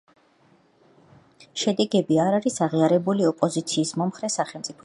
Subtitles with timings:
[1.63, 4.79] შედეგები არ არის აღიარებული ოპოზიციის მომხრე სახელმწიფოების მიერ.